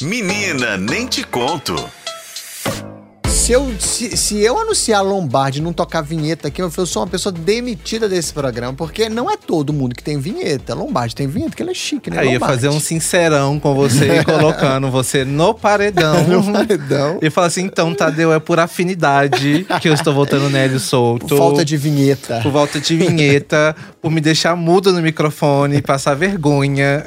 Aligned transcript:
Menina, 0.00 0.78
nem 0.78 1.06
te 1.06 1.22
conto. 1.22 1.99
Se 3.50 3.54
eu, 3.54 3.74
se, 3.80 4.16
se 4.16 4.38
eu 4.38 4.56
anunciar 4.60 5.04
Lombardi 5.04 5.58
e 5.58 5.60
não 5.60 5.72
tocar 5.72 6.02
vinheta 6.02 6.46
aqui, 6.46 6.62
eu 6.62 6.70
sou 6.86 7.02
uma 7.02 7.08
pessoa 7.08 7.32
demitida 7.32 8.08
desse 8.08 8.32
programa, 8.32 8.74
porque 8.74 9.08
não 9.08 9.28
é 9.28 9.36
todo 9.36 9.72
mundo 9.72 9.92
que 9.92 10.04
tem 10.04 10.20
vinheta. 10.20 10.72
Lombardi 10.72 11.16
tem 11.16 11.26
vinheta, 11.26 11.56
que 11.56 11.62
ele 11.64 11.72
é 11.72 11.74
chique, 11.74 12.10
né? 12.10 12.20
Aí 12.20 12.26
ia 12.26 12.34
Lombardi. 12.34 12.54
fazer 12.54 12.68
um 12.68 12.78
sincerão 12.78 13.58
com 13.58 13.74
você 13.74 14.20
e 14.20 14.22
colocando 14.24 14.88
você 14.88 15.24
no 15.24 15.52
paredão. 15.52 16.20
No 16.30 16.52
paredão. 16.52 17.18
E 17.20 17.28
falar 17.28 17.48
assim, 17.48 17.62
então, 17.62 17.92
Tadeu, 17.92 18.32
é 18.32 18.38
por 18.38 18.60
afinidade 18.60 19.66
que 19.80 19.88
eu 19.88 19.94
estou 19.94 20.14
votando 20.14 20.48
Nélio 20.48 20.78
solto. 20.78 21.26
Por 21.26 21.36
falta 21.36 21.64
de 21.64 21.76
vinheta. 21.76 22.38
Por 22.44 22.52
volta 22.52 22.78
de 22.78 22.96
vinheta, 22.96 23.74
por 24.00 24.12
me 24.12 24.20
deixar 24.20 24.54
mudo 24.54 24.92
no 24.92 25.02
microfone 25.02 25.78
e 25.78 25.82
passar 25.82 26.14
vergonha. 26.14 27.02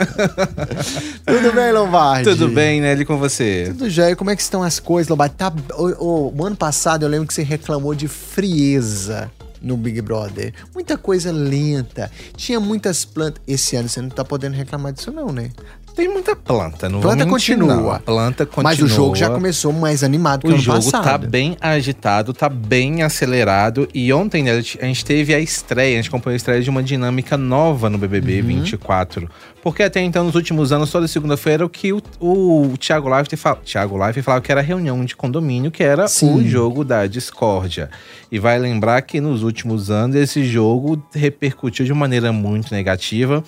Tudo 1.25 1.54
bem, 1.54 1.71
Lombardi? 1.71 2.30
Tudo 2.30 2.50
bem, 2.50 2.82
Nelly, 2.82 3.05
com 3.05 3.18
você? 3.18 3.68
Tudo 3.70 3.89
jóia. 3.89 4.14
Como 4.14 4.30
é 4.30 4.36
que 4.36 4.41
estão 4.41 4.62
as 4.62 4.78
coisas, 4.78 5.10
Lombardi? 5.10 5.36
Tá, 5.36 5.54
o, 5.78 6.32
o 6.33 6.46
ano 6.46 6.55
passado 6.55 7.04
eu 7.04 7.10
lembro 7.10 7.28
que 7.28 7.33
você 7.33 7.43
reclamou 7.43 7.93
de 7.93 8.07
frieza 8.07 9.32
no 9.61 9.78
Big 9.78 10.01
Brother. 10.01 10.54
Muita 10.73 10.97
coisa 10.97 11.32
lenta. 11.32 12.11
Tinha 12.36 12.59
muitas 12.59 13.06
plantas. 13.06 13.42
Esse 13.47 13.75
ano 13.75 13.87
você 13.87 14.01
não 14.01 14.09
tá 14.09 14.25
podendo 14.25 14.56
reclamar 14.56 14.92
disso, 14.92 15.11
não, 15.11 15.32
né? 15.32 15.51
Tem 15.96 16.07
muita 16.07 16.36
planta, 16.36 16.89
não 16.89 17.00
Planta 17.02 17.24
vou 17.24 17.33
mentir, 17.33 17.56
continua. 17.56 17.75
não. 17.75 17.92
A 17.92 18.00
planta 18.00 18.46
continua. 18.46 18.64
Mas 18.64 18.79
o 18.82 18.88
jogo 18.88 19.15
já 19.15 19.29
começou 19.29 19.71
mais 19.71 20.04
animado 20.04 20.42
que 20.42 20.47
O 20.47 20.50
o 20.50 20.54
ano 20.54 20.61
jogo 20.61 20.84
passado. 20.84 21.04
tá 21.04 21.18
bem 21.20 21.56
agitado, 21.61 22.34
tá 22.34 22.50
bem 22.50 23.04
acelerado. 23.04 23.88
E 23.93 24.11
ontem 24.11 24.42
né, 24.43 24.51
a 24.54 24.86
gente 24.86 25.06
teve 25.06 25.34
a 25.36 25.39
estreia, 25.39 25.93
a 25.93 26.01
gente 26.01 26.10
acompanhou 26.10 26.34
a 26.34 26.37
estreia 26.37 26.61
de 26.61 26.70
uma 26.70 26.82
dinâmica 26.82 27.37
nova 27.37 27.89
no 27.89 27.98
BBB 27.98 28.42
Uhum. 28.42 28.48
24. 28.48 29.29
Porque 29.61 29.84
até 29.84 30.01
então, 30.01 30.24
nos 30.25 30.36
últimos 30.36 30.71
anos, 30.71 30.92
toda 30.92 31.07
segunda-feira, 31.07 31.65
o 31.65 31.70
que 31.70 31.93
o, 31.93 32.02
o 32.20 32.73
Thiago 32.78 33.08
Life 33.16 33.36
fala, 33.38 33.58
Thiago 33.64 34.08
Life 34.08 34.22
falava 34.22 34.42
que 34.44 34.52
era 34.52 34.62
reunião 34.62 35.06
de 35.06 35.16
condomínio, 35.16 35.72
que 35.72 35.84
era 35.84 36.08
Sim. 36.08 36.34
o 36.36 36.45
jogo 36.48 36.84
da 36.84 37.06
discórdia. 37.08 37.89
E 38.32 38.39
vai 38.39 38.58
lembrar 38.60 39.02
que 39.04 39.22
nos 39.22 39.44
últimos 39.44 39.89
anos 39.92 40.16
esse 40.16 40.44
jogo 40.44 41.02
repercutiu 41.14 41.86
de 41.86 41.94
maneira 41.94 42.34
muito 42.34 42.73
negativa. 42.73 43.44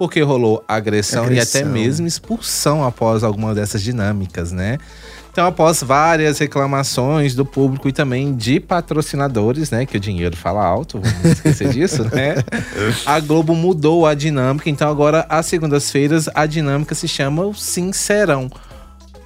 Porque 0.00 0.22
rolou 0.22 0.64
agressão, 0.66 1.24
e 1.24 1.38
até 1.38 1.58
Agressão. 1.58 1.72
mesmo 1.72 2.06
expulsão 2.06 2.82
após 2.82 3.22
alguma 3.22 3.54
dessas 3.54 3.82
dinâmicas, 3.82 4.50
né? 4.50 4.78
Então, 5.30 5.46
após 5.46 5.82
várias 5.82 6.38
reclamações 6.38 7.34
do 7.34 7.44
público 7.44 7.86
e 7.86 7.92
também 7.92 8.34
de 8.34 8.58
patrocinadores, 8.60 9.70
né? 9.70 9.84
Que 9.84 9.98
o 9.98 10.00
dinheiro 10.00 10.34
fala 10.34 10.64
alto, 10.64 10.98
vamos 10.98 11.24
esquecer 11.32 11.68
disso, 11.74 12.04
né? 12.04 12.36
A 13.04 13.20
Globo 13.20 13.54
mudou 13.54 14.06
a 14.06 14.14
dinâmica, 14.14 14.70
então 14.70 14.90
agora, 14.90 15.26
às 15.28 15.44
segundas-feiras, 15.44 16.30
a 16.34 16.46
dinâmica 16.46 16.94
se 16.94 17.06
chama 17.06 17.44
o 17.44 17.52
Sincerão. 17.52 18.50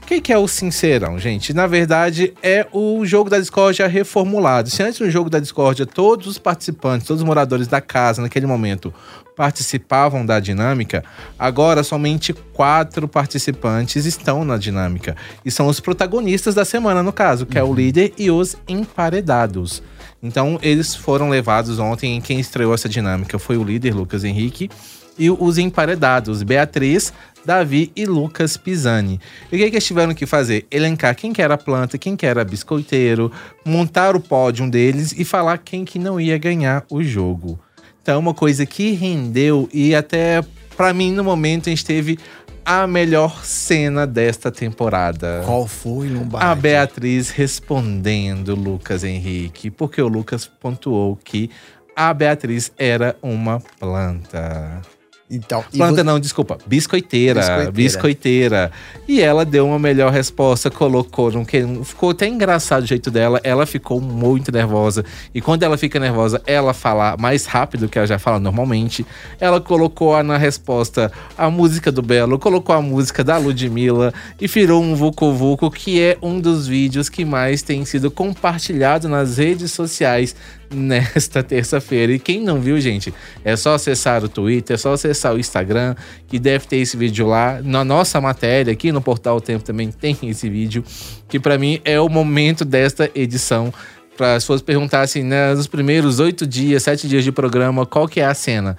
O 0.05 0.07
que, 0.07 0.21
que 0.21 0.35
é 0.35 0.37
o 0.37 0.47
Sincerão, 0.47 1.19
gente? 1.19 1.55
Na 1.55 1.67
verdade, 1.67 2.35
é 2.43 2.67
o 2.71 3.07
jogo 3.07 3.31
da 3.31 3.39
discórdia 3.39 3.89
reformulado. 3.89 4.69
Se 4.69 4.83
antes 4.83 5.01
no 5.01 5.11
jogo 5.11 5.31
da 5.31 5.39
discórdia 5.39 5.87
todos 5.87 6.27
os 6.27 6.37
participantes, 6.37 7.07
todos 7.07 7.23
os 7.23 7.27
moradores 7.27 7.67
da 7.67 7.81
casa 7.81 8.21
naquele 8.21 8.45
momento 8.45 8.93
participavam 9.35 10.25
da 10.25 10.39
dinâmica, 10.39 11.03
agora 11.39 11.83
somente 11.83 12.35
quatro 12.53 13.09
participantes 13.09 14.05
estão 14.05 14.45
na 14.45 14.59
dinâmica. 14.59 15.17
E 15.43 15.51
são 15.51 15.69
os 15.69 15.81
protagonistas 15.81 16.55
da 16.55 16.67
semana, 16.67 17.03
no 17.03 17.11
caso, 17.13 17.47
que 17.47 17.59
é 17.59 17.65
o 17.65 17.73
líder 17.73 18.13
e 18.19 18.31
os 18.31 18.59
emparedados. 18.69 19.83
Então, 20.23 20.59
eles 20.61 20.95
foram 20.95 21.31
levados 21.31 21.79
ontem. 21.79 22.21
Quem 22.21 22.39
estreou 22.39 22.75
essa 22.75 22.91
dinâmica 22.91 23.39
foi 23.39 23.57
o 23.57 23.65
líder, 23.65 23.95
Lucas 23.95 24.23
Henrique, 24.23 24.69
e 25.19 25.31
os 25.31 25.59
emparedados, 25.59 26.43
Beatriz, 26.43 27.13
Davi 27.45 27.93
e 27.95 28.07
Lucas 28.07 28.57
Pisani. 28.57 29.21
E 29.53 29.57
o 29.57 29.59
que, 29.59 29.71
que 29.71 29.77
eles 29.77 29.87
tiveram 29.87 30.15
que 30.15 30.27
fazer? 30.27 30.67
Elencar 30.71 31.15
quem 31.15 31.33
que 31.33 31.43
era 31.43 31.59
planta, 31.59 31.99
quem 31.99 32.17
que 32.17 32.27
era 32.27 32.45
biscoiteiro, 32.45 33.31
montar 33.65 34.17
o 34.17 34.21
pódio 34.21 34.69
deles 34.71 35.15
e 35.17 35.25
falar 35.25 35.59
quem 35.59 35.85
que 35.85 35.99
não 35.99 36.21
ia 36.21 36.39
ganhar 36.39 36.85
o 36.91 37.03
jogo. 37.03 37.59
Então, 38.03 38.19
uma 38.19 38.35
coisa 38.35 38.67
que 38.67 38.93
rendeu 38.93 39.69
e 39.73 39.95
até 39.95 40.43
pra 40.77 40.93
mim 40.93 41.13
no 41.13 41.25
momento 41.25 41.69
a 41.69 41.71
gente 41.71 41.85
teve 41.85 42.19
a 42.65 42.87
melhor 42.87 43.45
cena 43.45 44.07
desta 44.07 44.51
temporada. 44.51 45.43
Qual 45.45 45.67
foi, 45.67 46.09
Lombardi? 46.09 46.47
A 46.47 46.55
Beatriz 46.55 47.31
respondendo 47.31 48.55
Lucas 48.55 49.05
Henrique, 49.05 49.71
porque 49.71 50.01
o 50.01 50.09
Lucas 50.09 50.47
pontuou 50.47 51.17
que 51.23 51.51
a 51.95 52.13
Beatriz 52.13 52.73
era 52.79 53.17
uma 53.23 53.61
planta. 53.79 54.83
Então, 55.31 55.65
Planta 55.75 56.05
não, 56.05 56.21
desculpa, 56.21 56.59
biscoiteira, 56.67 57.41
Biscoiteira. 57.41 57.73
biscoiteira. 57.73 58.73
E 59.09 59.23
ela 59.23 59.43
deu 59.45 59.67
uma 59.67 59.79
melhor 59.79 60.13
resposta, 60.13 60.71
colocou, 60.71 61.33
não 61.33 61.45
que- 61.47 61.65
ficou 61.83 62.11
até 62.11 62.29
engraçado 62.29 62.83
o 62.83 62.87
jeito 62.87 63.11
dela, 63.11 63.41
ela 63.43 63.65
ficou 63.65 64.01
muito 64.03 64.53
nervosa. 64.53 65.03
E 65.35 65.41
quando 65.41 65.63
ela 65.63 65.79
fica 65.79 65.99
nervosa, 65.99 66.43
ela 66.47 66.75
fala 66.75 67.17
mais 67.19 67.47
rápido 67.47 67.89
que 67.89 67.97
ela 67.97 68.07
já 68.07 68.19
fala 68.19 68.39
normalmente. 68.39 69.05
Ela 69.41 69.61
colocou 69.63 70.23
na 70.23 70.37
resposta 70.37 71.11
a 71.39 71.49
música 71.49 71.91
do 71.91 72.03
Belo, 72.03 72.39
colocou 72.39 72.75
a 72.75 72.83
música 72.83 73.25
da 73.25 73.39
Ludmilla 73.39 74.13
e 74.39 74.47
virou 74.47 74.83
um 74.83 74.95
Vucu 74.95 75.33
Vucu, 75.33 75.71
que 75.71 76.01
é 76.03 76.19
um 76.21 76.39
dos 76.39 76.67
vídeos 76.67 77.09
que 77.09 77.25
mais 77.25 77.63
tem 77.63 77.83
sido 77.87 78.11
compartilhado 78.11 79.09
nas 79.09 79.39
redes 79.39 79.73
sociais 79.73 80.37
nesta 80.73 81.43
terça-feira. 81.45 82.13
E 82.13 82.19
quem 82.19 82.41
não 82.41 82.61
viu, 82.61 82.81
gente, 82.81 83.13
é 83.45 83.57
só 83.57 83.75
acessar 83.75 84.25
o 84.25 84.29
Twitter, 84.29 84.75
é 84.75 84.79
só 84.79 84.93
acessar 84.93 85.35
o 85.35 85.39
Instagram, 85.39 85.95
que 86.27 86.39
deve 86.39 86.67
ter 86.67 86.77
esse 86.77 86.97
vídeo 86.97 87.27
lá. 87.27 87.61
Na 87.63 87.85
nossa 87.85 88.21
matéria 88.21 88.73
aqui 88.73 88.93
no 88.93 89.01
Portal 89.01 89.41
Tempo 89.41 89.65
também 89.65 89.91
tem 89.93 90.17
esse 90.23 90.49
vídeo, 90.49 90.85
que 91.29 91.39
pra 91.39 91.59
mim 91.59 91.81
é 91.85 92.01
o 92.01 92.09
momento 92.09 92.65
desta 92.65 93.11
edição. 93.15 93.73
Para 94.17 94.37
as 94.37 94.45
pessoas 94.45 94.63
perguntassem 94.63 95.25
né, 95.25 95.55
nos 95.55 95.67
primeiros 95.67 96.21
oito 96.21 96.47
dias, 96.47 96.85
sete 96.85 97.09
dias 97.09 97.25
de 97.25 97.33
programa, 97.33 97.85
qual 97.85 98.07
que 98.07 98.21
é 98.21 98.25
a 98.25 98.35
cena? 98.35 98.77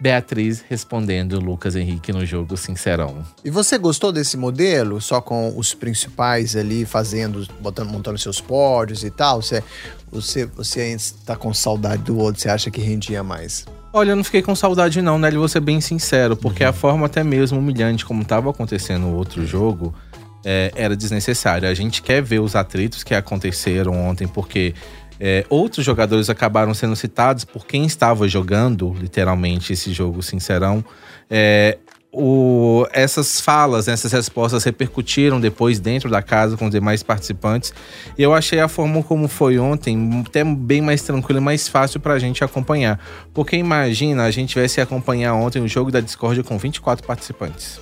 Beatriz 0.00 0.64
respondendo 0.68 1.38
Lucas 1.38 1.76
Henrique 1.76 2.12
no 2.12 2.26
jogo 2.26 2.56
Sincerão. 2.56 3.24
E 3.44 3.50
você 3.50 3.78
gostou 3.78 4.12
desse 4.12 4.36
modelo? 4.36 5.00
Só 5.00 5.20
com 5.20 5.56
os 5.56 5.72
principais 5.72 6.56
ali 6.56 6.84
fazendo, 6.84 7.46
botando, 7.60 7.90
montando 7.90 8.18
seus 8.18 8.40
pódios 8.40 9.04
e 9.04 9.10
tal? 9.10 9.40
Você, 9.40 9.62
você, 10.10 10.46
você 10.46 10.80
ainda 10.80 10.96
está 10.96 11.36
com 11.36 11.54
saudade 11.54 12.02
do 12.02 12.18
outro? 12.18 12.40
Você 12.40 12.48
acha 12.48 12.70
que 12.70 12.80
rendia 12.80 13.22
mais? 13.22 13.64
Olha, 13.92 14.10
eu 14.10 14.16
não 14.16 14.24
fiquei 14.24 14.42
com 14.42 14.56
saudade 14.56 15.00
não, 15.00 15.18
né? 15.18 15.30
Vou 15.30 15.46
ser 15.48 15.60
bem 15.60 15.80
sincero, 15.80 16.36
porque 16.36 16.64
a 16.64 16.72
forma 16.72 17.06
até 17.06 17.22
mesmo 17.22 17.60
humilhante 17.60 18.04
como 18.04 18.22
estava 18.22 18.50
acontecendo 18.50 19.02
no 19.02 19.14
outro 19.14 19.46
jogo 19.46 19.94
é, 20.44 20.72
era 20.74 20.96
desnecessária. 20.96 21.68
A 21.68 21.74
gente 21.74 22.02
quer 22.02 22.20
ver 22.20 22.40
os 22.40 22.54
atritos 22.54 23.02
que 23.02 23.14
aconteceram 23.14 23.92
ontem, 23.92 24.26
porque 24.26 24.74
é, 25.20 25.44
outros 25.48 25.84
jogadores 25.84 26.28
acabaram 26.28 26.74
sendo 26.74 26.96
citados 26.96 27.44
por 27.44 27.66
quem 27.66 27.84
estava 27.86 28.26
jogando, 28.28 28.94
literalmente, 29.00 29.72
esse 29.72 29.92
jogo 29.92 30.22
sincerão. 30.22 30.84
É, 31.30 31.78
o- 32.16 32.86
essas 32.92 33.40
falas, 33.40 33.88
essas 33.88 34.12
respostas 34.12 34.62
repercutiram 34.62 35.40
depois 35.40 35.80
dentro 35.80 36.08
da 36.08 36.22
casa 36.22 36.56
com 36.56 36.66
os 36.66 36.70
demais 36.70 37.02
participantes. 37.02 37.72
E 38.16 38.22
eu 38.22 38.32
achei 38.32 38.60
a 38.60 38.68
forma 38.68 39.02
como 39.02 39.26
foi 39.26 39.58
ontem 39.58 40.22
até 40.24 40.44
bem 40.44 40.80
mais 40.80 41.02
tranquila 41.02 41.40
e 41.40 41.42
mais 41.42 41.68
fácil 41.68 41.98
pra 41.98 42.18
gente 42.18 42.44
acompanhar. 42.44 43.00
Porque 43.32 43.56
imagina 43.56 44.24
a 44.24 44.30
gente 44.30 44.50
tivesse 44.50 44.80
acompanhar 44.80 45.34
ontem 45.34 45.60
o 45.60 45.66
jogo 45.66 45.90
da 45.90 46.00
Discord 46.00 46.40
com 46.44 46.56
24 46.56 47.04
participantes. 47.04 47.80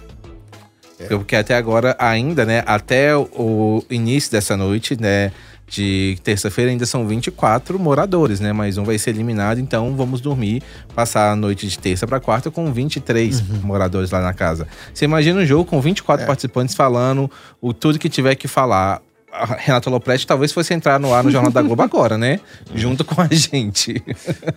Porque 1.08 1.34
até 1.34 1.56
agora, 1.56 1.96
ainda, 1.98 2.44
né? 2.44 2.62
Até 2.64 3.16
o 3.16 3.82
início 3.90 4.30
dessa 4.30 4.56
noite, 4.56 4.96
né? 5.00 5.32
De 5.72 6.18
terça-feira 6.22 6.70
ainda 6.70 6.84
são 6.84 7.08
24 7.08 7.78
moradores, 7.78 8.40
né? 8.40 8.52
Mas 8.52 8.76
um 8.76 8.84
vai 8.84 8.98
ser 8.98 9.08
eliminado, 9.08 9.58
então 9.58 9.96
vamos 9.96 10.20
dormir, 10.20 10.62
passar 10.94 11.30
a 11.32 11.34
noite 11.36 11.66
de 11.66 11.78
terça 11.78 12.06
para 12.06 12.20
quarta 12.20 12.50
com 12.50 12.70
23 12.70 13.40
moradores 13.62 14.10
lá 14.10 14.20
na 14.20 14.34
casa. 14.34 14.68
Você 14.92 15.06
imagina 15.06 15.40
um 15.40 15.46
jogo 15.46 15.64
com 15.64 15.80
24 15.80 16.26
participantes 16.26 16.74
falando 16.74 17.30
o 17.58 17.72
tudo 17.72 17.98
que 17.98 18.10
tiver 18.10 18.34
que 18.34 18.46
falar. 18.46 19.00
A 19.32 19.46
Renata 19.46 19.88
Lopretti 19.88 20.26
talvez 20.26 20.52
fosse 20.52 20.74
entrar 20.74 21.00
no 21.00 21.14
ar 21.14 21.24
no 21.24 21.30
Jornal 21.30 21.50
da 21.50 21.62
Globo 21.62 21.80
agora, 21.80 22.18
né? 22.18 22.38
Junto 22.74 23.02
com 23.02 23.18
a 23.22 23.28
gente. 23.30 23.94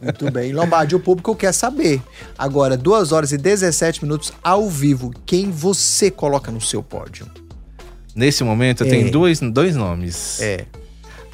Muito 0.01 0.29
bem. 0.29 0.51
Lombardi, 0.51 0.97
o 0.97 0.99
público 0.99 1.33
quer 1.33 1.53
saber. 1.53 2.01
Agora, 2.37 2.75
2 2.75 3.13
horas 3.13 3.31
e 3.31 3.37
17 3.37 4.03
minutos 4.03 4.33
ao 4.43 4.69
vivo. 4.69 5.13
Quem 5.25 5.49
você 5.49 6.11
coloca 6.11 6.51
no 6.51 6.59
seu 6.59 6.83
pódio? 6.83 7.25
Nesse 8.13 8.43
momento, 8.43 8.83
eu 8.83 8.87
É. 8.87 8.89
tenho 8.89 9.09
dois, 9.09 9.39
dois 9.39 9.77
nomes. 9.77 10.41
É. 10.41 10.65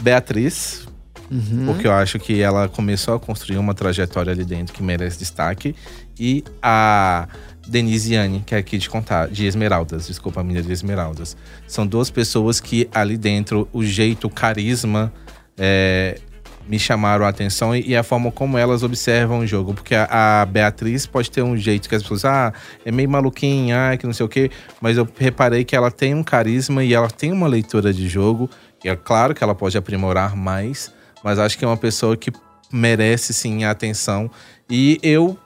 Beatriz, 0.02 0.88
Uhum. 1.32 1.68
porque 1.68 1.88
eu 1.88 1.94
acho 1.94 2.20
que 2.20 2.42
ela 2.42 2.68
começou 2.68 3.16
a 3.16 3.20
construir 3.20 3.58
uma 3.58 3.74
trajetória 3.74 4.34
ali 4.34 4.44
dentro 4.44 4.74
que 4.74 4.84
merece 4.84 5.18
destaque. 5.18 5.74
E 6.20 6.44
a 6.62 7.26
Denise 7.66 8.14
Yane, 8.14 8.44
que 8.46 8.54
é 8.54 8.58
aqui 8.58 8.78
de 8.78 8.90
contar, 8.90 9.30
de 9.30 9.46
Esmeraldas, 9.46 10.08
desculpa, 10.08 10.42
a 10.42 10.44
menina 10.44 10.62
de 10.62 10.74
Esmeraldas. 10.74 11.38
São 11.68 11.88
duas 11.88 12.10
pessoas 12.10 12.60
que 12.60 12.90
ali 12.94 13.18
dentro, 13.18 13.68
o 13.72 13.82
jeito, 13.82 14.28
o 14.28 14.30
carisma, 14.30 15.12
é, 15.58 16.20
me 16.68 16.78
chamaram 16.78 17.26
a 17.26 17.30
atenção 17.30 17.76
e, 17.76 17.90
e, 17.90 17.96
a 17.96 18.04
forma 18.04 18.32
como 18.32 18.58
elas 18.58 18.84
observam 18.84 19.40
o 19.40 19.48
jogo. 19.48 19.74
Porque 19.74 19.96
a, 19.96 20.42
a, 20.42 20.46
Beatriz 20.46 21.06
pode 21.06 21.32
ter 21.32 21.42
um 21.42 21.56
jeito 21.58 21.88
que 21.88 21.96
as 21.96 22.02
pessoas, 22.02 22.26
ah, 22.26 22.54
é 22.86 22.92
meio 22.92 23.10
maluquinha, 23.10 23.92
ah, 23.92 23.98
que 23.98 24.06
não 24.06 24.14
sei 24.14 24.26
o 24.26 24.30
quê. 24.30 24.52
Mas 24.80 24.98
eu 24.98 25.08
reparei 25.18 25.64
que 25.64 25.76
ela 25.76 25.92
tem 25.92 26.14
um 26.14 26.24
carisma 26.24 26.84
e 26.84 26.94
ela 26.94 27.10
tem 27.10 27.32
uma 27.32 27.48
leitura 27.48 27.94
de 27.94 28.08
jogo. 28.08 28.50
E 28.84 28.90
é 28.90 28.96
claro 28.96 29.34
que 29.34 29.44
ela 29.44 29.56
pode 29.56 29.78
aprimorar 29.78 30.36
mais, 30.36 30.92
mas 31.24 31.40
acho 31.40 31.58
que 31.58 31.66
é 31.66 31.68
uma 31.68 31.78
pessoa 31.78 32.18
que 32.18 32.32
merece 32.72 33.34
sim 33.34 33.64
a 33.64 33.72
atenção. 33.72 34.30
E 34.70 35.00
eu, 35.04 35.38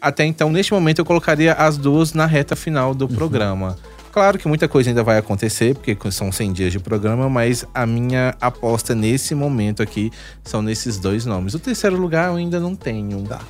até 0.00 0.24
então, 0.24 0.50
neste 0.50 0.72
momento, 0.72 1.00
eu 1.00 1.04
colocaria 1.04 1.52
as 1.52 1.76
duas 1.76 2.12
na 2.12 2.26
reta 2.26 2.56
final 2.56 2.94
do 2.94 3.06
uhum. 3.06 3.14
programa. 3.14 3.76
Claro 4.10 4.38
que 4.38 4.46
muita 4.46 4.68
coisa 4.68 4.90
ainda 4.90 5.02
vai 5.02 5.16
acontecer, 5.16 5.74
porque 5.74 5.96
são 6.10 6.30
100 6.30 6.52
dias 6.52 6.72
de 6.72 6.78
programa, 6.78 7.30
mas 7.30 7.64
a 7.72 7.86
minha 7.86 8.34
aposta 8.38 8.94
nesse 8.94 9.34
momento 9.34 9.82
aqui 9.82 10.10
são 10.44 10.60
nesses 10.60 10.98
dois 10.98 11.24
nomes. 11.24 11.54
O 11.54 11.58
terceiro 11.58 11.96
lugar 11.96 12.28
eu 12.28 12.36
ainda 12.36 12.60
não 12.60 12.74
tenho. 12.74 13.22
Tá. 13.22 13.40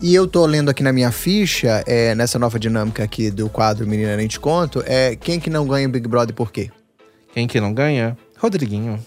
E 0.00 0.14
eu 0.14 0.28
tô 0.28 0.46
lendo 0.46 0.68
aqui 0.68 0.82
na 0.82 0.92
minha 0.92 1.10
ficha, 1.10 1.82
é, 1.86 2.14
nessa 2.14 2.38
nova 2.38 2.56
dinâmica 2.56 3.02
aqui 3.02 3.32
do 3.32 3.48
quadro 3.48 3.84
Menina 3.84 4.16
Nem 4.16 4.28
Te 4.28 4.38
Conto, 4.38 4.80
é 4.86 5.16
quem 5.16 5.40
que 5.40 5.50
não 5.50 5.66
ganha 5.66 5.88
o 5.88 5.90
Big 5.90 6.06
Brother 6.06 6.34
por 6.34 6.52
quê? 6.52 6.70
Quem 7.32 7.48
que 7.48 7.60
não 7.60 7.74
ganha? 7.74 8.16
Rodriguinho. 8.38 8.98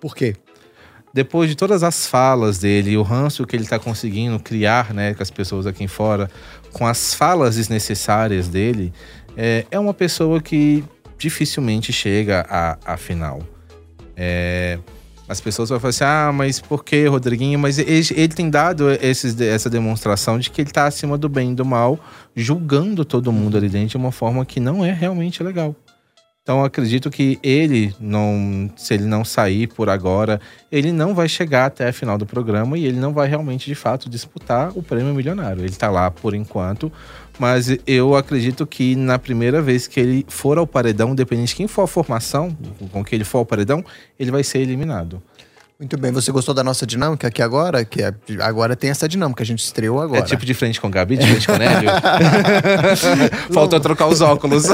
Por 0.00 0.14
quê? 0.14 0.36
Depois 1.12 1.48
de 1.50 1.56
todas 1.56 1.82
as 1.82 2.06
falas 2.06 2.58
dele, 2.58 2.96
o 2.96 3.02
ranço 3.02 3.44
que 3.44 3.56
ele 3.56 3.66
tá 3.66 3.78
conseguindo 3.78 4.38
criar, 4.38 4.94
né, 4.94 5.12
com 5.12 5.22
as 5.22 5.30
pessoas 5.30 5.66
aqui 5.66 5.88
fora, 5.88 6.30
com 6.72 6.86
as 6.86 7.14
falas 7.14 7.56
desnecessárias 7.56 8.48
dele, 8.48 8.92
é, 9.36 9.66
é 9.70 9.78
uma 9.78 9.92
pessoa 9.92 10.40
que 10.40 10.84
dificilmente 11.18 11.92
chega 11.92 12.46
à, 12.48 12.78
à 12.84 12.96
final. 12.96 13.42
É, 14.16 14.78
as 15.28 15.40
pessoas 15.40 15.68
vão 15.68 15.78
falar 15.78 15.90
assim: 15.90 16.04
ah, 16.04 16.32
mas 16.34 16.60
por 16.60 16.84
que, 16.84 17.06
Rodriguinho? 17.06 17.58
Mas 17.58 17.78
ele, 17.78 18.04
ele 18.16 18.34
tem 18.34 18.50
dado 18.50 18.90
esses, 18.90 19.40
essa 19.40 19.70
demonstração 19.70 20.38
de 20.38 20.50
que 20.50 20.60
ele 20.60 20.70
está 20.70 20.86
acima 20.86 21.16
do 21.16 21.28
bem 21.28 21.52
e 21.52 21.54
do 21.54 21.64
mal, 21.64 21.98
julgando 22.34 23.04
todo 23.04 23.30
mundo 23.30 23.56
ali 23.56 23.68
dentro 23.68 23.90
de 23.90 23.96
uma 23.96 24.10
forma 24.10 24.44
que 24.44 24.58
não 24.58 24.84
é 24.84 24.92
realmente 24.92 25.42
legal. 25.42 25.74
Então 26.42 26.64
acredito 26.64 27.10
que 27.10 27.38
ele 27.42 27.94
não, 28.00 28.70
se 28.74 28.94
ele 28.94 29.04
não 29.04 29.24
sair 29.24 29.66
por 29.66 29.90
agora, 29.90 30.40
ele 30.72 30.90
não 30.90 31.14
vai 31.14 31.28
chegar 31.28 31.66
até 31.66 31.88
a 31.88 31.92
final 31.92 32.16
do 32.16 32.24
programa 32.24 32.78
e 32.78 32.86
ele 32.86 32.98
não 32.98 33.12
vai 33.12 33.28
realmente 33.28 33.66
de 33.66 33.74
fato 33.74 34.08
disputar 34.08 34.72
o 34.74 34.82
prêmio 34.82 35.14
milionário. 35.14 35.60
Ele 35.60 35.68
está 35.68 35.90
lá 35.90 36.10
por 36.10 36.34
enquanto, 36.34 36.90
mas 37.38 37.76
eu 37.86 38.16
acredito 38.16 38.66
que 38.66 38.96
na 38.96 39.18
primeira 39.18 39.60
vez 39.60 39.86
que 39.86 40.00
ele 40.00 40.26
for 40.28 40.56
ao 40.56 40.66
paredão, 40.66 41.10
independente 41.10 41.48
de 41.48 41.56
quem 41.56 41.68
for 41.68 41.82
a 41.82 41.86
formação 41.86 42.56
com 42.90 43.04
que 43.04 43.14
ele 43.14 43.24
for 43.24 43.38
ao 43.38 43.46
paredão, 43.46 43.84
ele 44.18 44.30
vai 44.30 44.42
ser 44.42 44.60
eliminado. 44.60 45.22
Muito 45.80 45.96
bem, 45.96 46.12
você 46.12 46.30
gostou 46.30 46.54
da 46.54 46.62
nossa 46.62 46.86
dinâmica 46.86 47.26
aqui 47.28 47.40
agora? 47.40 47.82
Que 47.86 48.02
é, 48.02 48.12
agora 48.40 48.76
tem 48.76 48.90
essa 48.90 49.08
dinâmica, 49.08 49.42
a 49.42 49.46
gente 49.46 49.60
estreou 49.60 49.98
agora. 49.98 50.20
É 50.20 50.22
tipo 50.22 50.44
de 50.44 50.52
frente 50.52 50.78
com 50.78 50.90
Gabi, 50.90 51.16
de 51.16 51.26
frente 51.26 51.46
com 51.46 51.56
Nélio? 51.56 51.90
Faltou 53.50 53.80
trocar 53.80 54.06
os 54.06 54.20
óculos. 54.20 54.64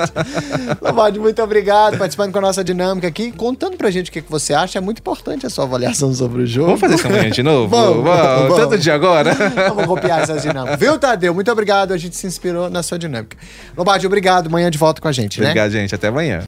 Lombardi, 0.80 1.18
muito 1.18 1.42
obrigado 1.42 1.98
participando 1.98 2.32
com 2.32 2.38
a 2.38 2.40
nossa 2.40 2.64
dinâmica 2.64 3.06
aqui, 3.06 3.30
contando 3.30 3.76
pra 3.76 3.90
gente 3.90 4.08
o 4.08 4.12
que, 4.12 4.22
que 4.22 4.30
você 4.30 4.54
acha. 4.54 4.78
É 4.78 4.80
muito 4.80 5.00
importante 5.00 5.44
a 5.44 5.50
sua 5.50 5.64
avaliação 5.64 6.14
sobre 6.14 6.44
o 6.44 6.46
jogo. 6.46 6.68
Vamos 6.68 6.80
fazer 6.80 6.94
isso 6.94 7.06
amanhã 7.08 7.30
de 7.30 7.42
novo? 7.42 7.68
vamos, 7.76 8.02
vamos, 8.02 8.48
vamos. 8.48 8.56
Tanto 8.56 8.78
dia 8.78 8.94
agora. 8.94 9.34
Vamos 9.68 9.84
copiar 9.84 10.22
essas 10.22 10.40
dinâmicas. 10.40 10.80
Viu, 10.80 10.98
Tadeu? 10.98 11.34
Muito 11.34 11.52
obrigado, 11.52 11.92
a 11.92 11.98
gente 11.98 12.16
se 12.16 12.26
inspirou 12.26 12.70
na 12.70 12.82
sua 12.82 12.98
dinâmica. 12.98 13.36
Lombardi, 13.76 14.06
obrigado. 14.06 14.46
Amanhã 14.46 14.70
de 14.70 14.78
volta 14.78 14.98
com 14.98 15.08
a 15.08 15.12
gente, 15.12 15.38
obrigado, 15.38 15.54
né? 15.54 15.60
Obrigado, 15.60 15.82
gente. 15.82 15.94
Até 15.94 16.08
amanhã. 16.08 16.42